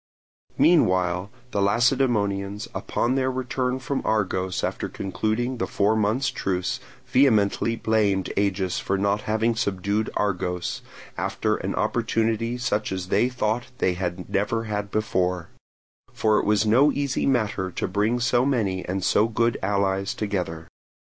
Meanwhile 0.57 1.29
the 1.51 1.61
Lacedaemonians, 1.61 2.67
upon 2.73 3.13
their 3.13 3.29
return 3.29 3.77
from 3.77 4.01
Argos 4.03 4.63
after 4.63 4.89
concluding 4.89 5.57
the 5.59 5.67
four 5.67 5.95
months' 5.95 6.29
truce, 6.31 6.79
vehemently 7.05 7.75
blamed 7.75 8.33
Agis 8.35 8.79
for 8.79 8.97
not 8.97 9.21
having 9.29 9.53
subdued 9.53 10.09
Argos, 10.17 10.81
after 11.19 11.55
an 11.57 11.75
opportunity 11.75 12.57
such 12.57 12.91
as 12.91 13.09
they 13.09 13.29
thought 13.29 13.65
they 13.77 13.93
had 13.93 14.27
never 14.27 14.63
had 14.63 14.89
before; 14.89 15.49
for 16.11 16.39
it 16.39 16.45
was 16.47 16.65
no 16.65 16.91
easy 16.91 17.27
matter 17.27 17.69
to 17.69 17.87
bring 17.87 18.19
so 18.19 18.43
many 18.43 18.83
and 18.87 19.03
so 19.03 19.27
good 19.27 19.55
allies 19.61 20.15
together. 20.15 20.67